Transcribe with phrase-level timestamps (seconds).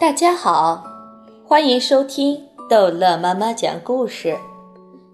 [0.00, 0.84] 大家好，
[1.44, 4.38] 欢迎收听逗乐妈妈讲故事。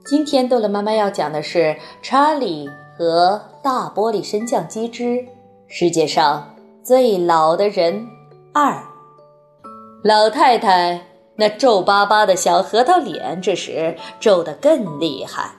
[0.04, 1.58] 今天逗乐妈妈要讲的是
[2.02, 5.24] 《查理和大玻璃升降机之
[5.66, 8.06] 世界上最老的人
[8.52, 8.72] 二》。
[10.02, 11.06] 老太太
[11.36, 15.52] 那皱巴巴的小核桃脸，这时皱得更厉害。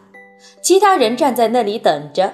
[0.62, 2.32] 其他人站在那里等着，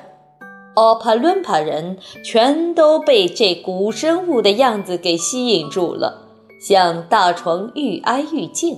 [0.76, 6.28] 奥帕伦帕人全都被这古生物的样子给吸引住了。
[6.61, 8.77] 向大床愈挨愈近，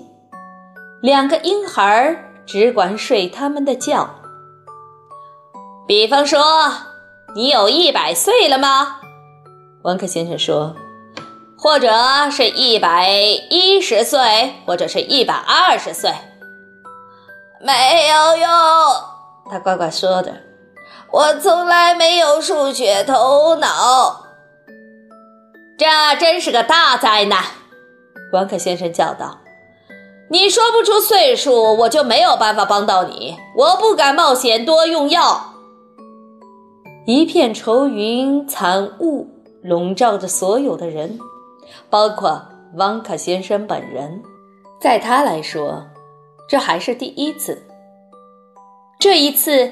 [1.02, 2.16] 两个婴孩
[2.46, 4.10] 只管睡他们的觉。
[5.86, 6.40] 比方说，
[7.36, 9.02] 你有一百岁了吗？
[9.84, 10.74] 温克先生说，
[11.58, 11.92] 或者
[12.32, 13.10] 是一百
[13.50, 16.10] 一十岁，或者是一百二十岁。
[17.60, 18.50] 没有用，
[19.52, 20.34] 他乖乖说的。
[21.12, 24.26] 我从来没有数学头脑，
[25.78, 25.86] 这
[26.18, 27.44] 真是个大灾难。
[28.34, 29.40] 王克先生叫道
[30.28, 33.38] ：“你说不出岁数，我就没有办法帮到你。
[33.56, 35.54] 我不敢冒险多用药。”
[37.06, 39.28] 一片愁云惨雾
[39.62, 41.20] 笼罩着所有的人，
[41.92, 42.42] 包括
[42.74, 44.22] 王克先生本人。
[44.82, 45.84] 在他来说，
[46.50, 47.62] 这还是第一次。
[49.00, 49.72] 这一次，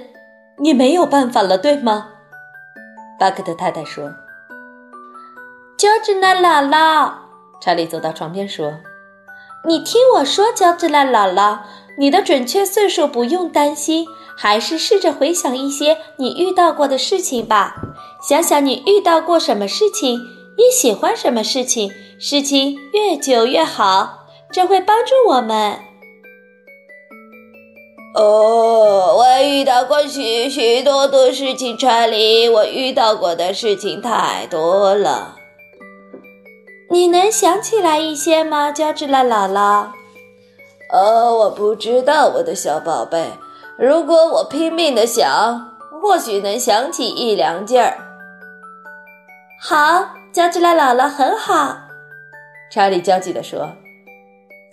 [0.60, 2.10] 你没有办法了，对吗？
[3.20, 4.12] 巴克特太太说
[5.80, 7.12] ：“就是那姥姥。”
[7.62, 8.74] 查理走到床边说
[9.68, 11.60] ：“你听我说，乔治拉姥姥，
[11.98, 17.76] 你的准确岁数不用担心，还是试着回想一些你遇到过的事情吧。
[18.28, 20.20] 想想你遇到过什么事情，
[20.58, 25.78] 你喜欢什么事情，事情越久越好，这会帮助我们。”
[28.14, 35.36] 哦，我遇到过许许多多事情，查理，我遇到过的事情太多了。
[36.92, 39.86] 你能想起来一些吗，乔治拉姥姥？
[40.92, 43.32] 呃，我不知道，我的小宝贝。
[43.78, 47.98] 如果我拼命的想，或许能想起一两件儿。
[49.58, 51.78] 好，乔治拉姥姥很好。
[52.70, 53.72] 查理焦急地说：“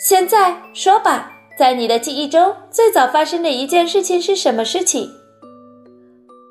[0.00, 5.08] 现在说吧，在你的记忆中，最早发生的一件事情是什么事情？”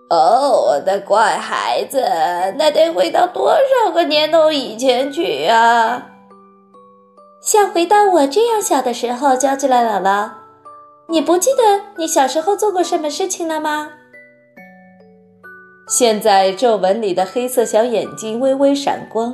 [0.10, 2.02] 哦，我的乖孩子，
[2.58, 6.12] 那得回到多少个年头以前去啊？
[7.42, 10.30] 像回到我这样小的时候，叫起来姥姥。
[11.10, 13.90] 你不记得你小时候做过什么事情了吗？
[15.90, 19.34] 现在皱纹里的黑色小眼睛微微闪光，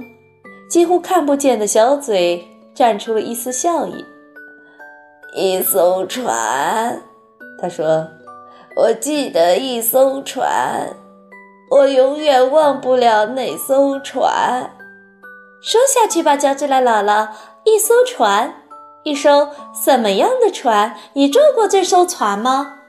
[0.69, 4.03] 几乎看不见的小嘴绽出了一丝笑意。
[5.35, 6.99] 一艘船，
[7.61, 8.07] 他说。
[8.75, 10.95] 我记得一艘船，
[11.69, 14.71] 我永远忘不了那艘船。
[15.61, 17.29] 说下去吧，乔治拉姥姥。
[17.65, 18.63] 一艘船，
[19.03, 20.95] 一艘什么样的船？
[21.13, 22.79] 你坐过这艘船吗？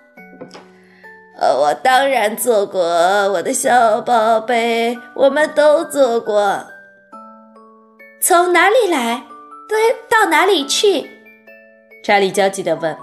[1.38, 6.64] 呃，我当然坐过，我的小宝贝，我们都坐过。
[8.22, 9.24] 从哪里来？
[9.68, 11.10] 对，到哪里去？
[12.02, 12.96] 查理焦急地问。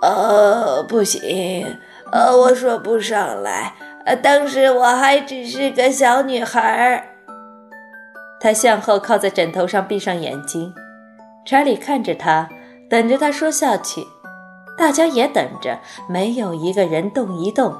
[0.00, 1.78] 呃，不行。
[2.12, 3.74] 呃，我说不上来。
[4.04, 7.04] 呃，当时我还只是个小女孩儿。
[8.40, 10.72] 她向后靠在枕头上，闭上眼睛。
[11.44, 12.48] 查理看着她，
[12.88, 14.06] 等着她说下去。
[14.76, 17.74] 大家也等着，没有一个人动一动。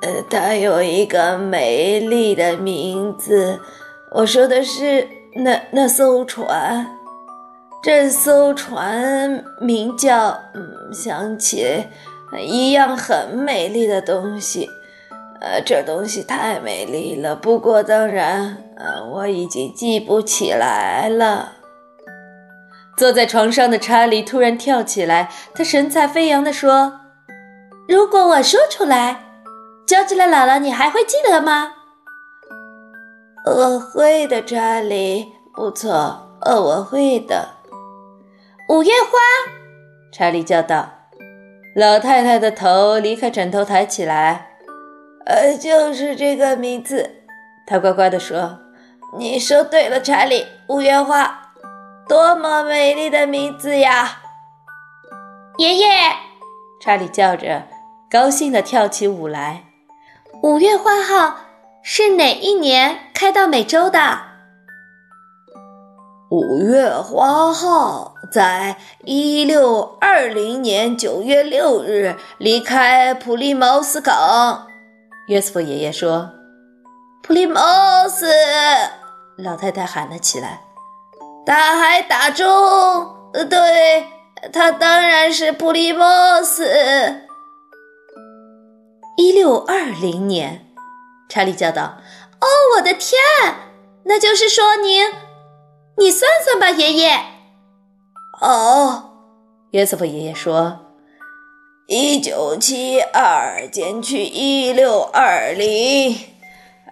[0.00, 3.60] 呃，她有一个美丽的名字。
[4.12, 6.86] 我说的是那那艘船。
[7.82, 10.38] 这艘船名叫……
[10.54, 11.86] 嗯，想起
[12.40, 14.68] 一样很美丽的东西。
[15.40, 17.36] 呃，这东西太美丽了。
[17.36, 21.52] 不过，当然，呃，我已经记不起来了。
[22.96, 27.00] 坐在床上的查理突然跳起来，他神采飞扬地说
[27.86, 29.20] ：“如果我说出来，
[29.86, 31.74] 叫起来姥姥，你还会记得吗
[33.46, 35.28] ？”“我会的，查理。
[35.54, 37.50] 不错，呃，我会的。”
[38.68, 39.18] 五月花，
[40.12, 40.90] 查理叫道。
[41.74, 44.50] 老太太的头离开枕头，抬起来。
[45.24, 47.22] 呃，就是这个名字。
[47.66, 48.58] 她乖乖地说
[49.16, 50.46] ：“你说对了，查理。
[50.68, 51.52] 五月花，
[52.06, 54.18] 多么美丽的名字呀！”
[55.56, 55.86] 爷爷，
[56.78, 57.62] 查理叫着，
[58.10, 59.64] 高兴地跳起舞来。
[60.42, 61.38] 五月花号
[61.82, 64.27] 是哪一年开到美洲的？
[66.30, 74.66] 五月花号在一六二零年九月六日离开普利茅斯港。
[75.28, 76.30] 约瑟夫爷爷说
[77.24, 77.60] ：“普利茅
[78.06, 78.26] 斯！”
[79.38, 80.60] 老太太喊了起来。
[81.46, 82.46] 他还打中，
[83.32, 84.06] 呃对，
[84.52, 86.66] 他当然是普利茅斯。
[89.16, 90.66] 一六二零年，
[91.30, 91.96] 查理叫道
[92.38, 92.46] ：“哦，
[92.76, 93.18] 我的天！
[94.04, 95.06] 那就是说您，
[95.98, 97.18] 你算算吧，爷爷。”
[98.40, 99.10] 哦，
[99.72, 100.78] 约瑟夫爷爷说
[101.88, 106.16] ：“一九七二减去一六二零，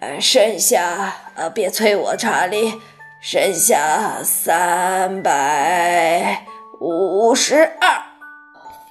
[0.01, 2.73] 呃，剩下呃，别催我，查理，
[3.21, 6.45] 剩下三百
[6.81, 8.03] 五十二。”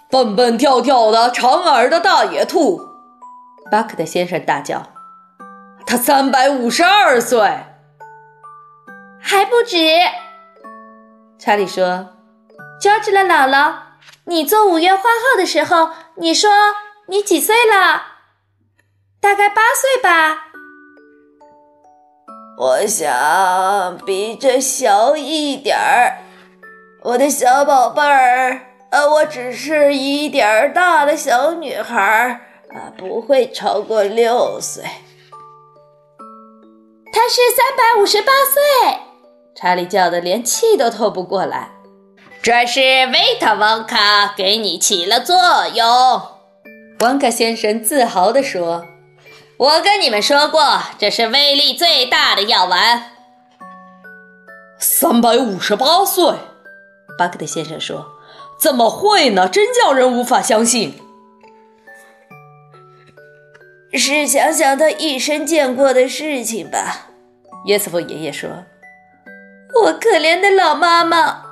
[0.09, 2.81] 蹦蹦跳跳的长耳的大野兔，
[3.71, 4.83] 巴克特先生大叫
[5.85, 7.39] ：“他三百五十二岁，
[9.27, 9.77] 还不止。”
[11.39, 12.09] 查理说。
[12.79, 13.75] 乔治的姥姥，
[14.27, 16.51] 你做五月花号的时候，你说
[17.09, 18.03] 你几岁了？
[19.19, 20.45] 大概八岁吧。
[22.59, 26.19] 我想比这小一点儿，
[27.03, 28.61] 我的小宝贝儿。
[28.91, 32.41] 呃，我只是一点儿大的小女孩儿，
[32.77, 34.85] 啊，不会超过六岁。
[37.11, 39.01] 她是三百五十八岁，
[39.59, 41.71] 查理叫的连气都透不过来。
[42.43, 45.35] 这是维特旺卡给你起了作
[45.75, 45.87] 用，
[47.01, 48.85] 旺卡先生自豪地说
[49.57, 53.13] ：“我跟你们说过，这是威力最大的药丸。”
[54.79, 56.35] 三百五十八岁，
[57.19, 58.07] 巴克特先生说
[58.61, 59.49] ：“怎么会呢？
[59.49, 61.01] 真叫人无法相信。”
[63.93, 67.07] 是想想他一生见过的事情吧，
[67.65, 68.51] 约瑟夫爷爷说
[69.83, 71.43] ：“我可怜的老妈妈。”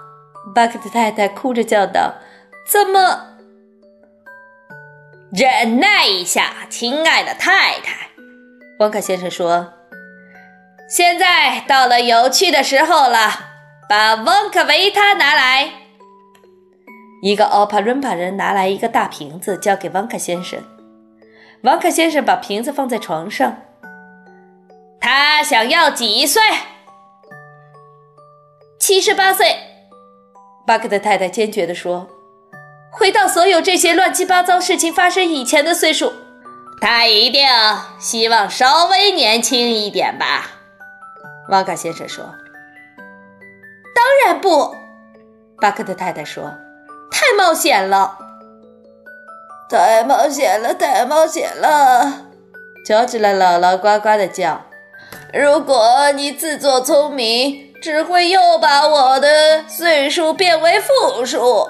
[0.55, 2.14] 巴克特太太哭着叫道
[2.69, 3.34] ：“怎么？
[5.32, 8.08] 忍耐一下，亲爱的太太。”
[8.78, 9.72] 旺卡先生说
[10.88, 13.31] ：“现在到了有趣的时候了，
[13.88, 15.70] 把旺卡维他拿来。”
[17.22, 20.62] 一个奥帕伦巴人拿来一个大瓶子，交给旺卡先生。
[21.62, 23.56] 旺卡先生把瓶子放在床上。
[25.00, 26.43] 他想要几岁？
[28.87, 29.57] 七十八岁。
[30.67, 32.07] 巴克特太太坚决地说
[32.93, 36.13] ：“回到所有这些乱七八糟事情发生以前的岁数，
[36.83, 37.49] 他一定
[37.99, 40.51] 希望稍微年轻一点吧？”
[41.49, 42.27] 瓦卡先生说
[43.97, 44.77] ：“当然不。”
[45.63, 46.53] 巴克特太太说
[47.11, 48.19] ：“太冒险了，
[49.71, 52.27] 太冒险了，太冒险了！”
[52.87, 54.61] 乔治的姥姥呱呱的叫
[55.33, 61.69] ：“如果你自作聪明。”只会又把我的岁数变为负数。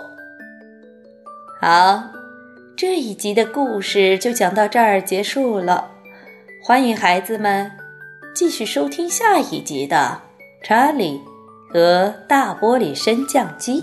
[1.61, 2.05] 好，
[2.77, 5.91] 这一集的故事就讲到这儿结束了。
[6.63, 7.69] 欢迎孩子们
[8.33, 10.21] 继续收听下一集的
[10.65, 11.21] 《查理
[11.73, 13.83] 和大玻璃升降机》。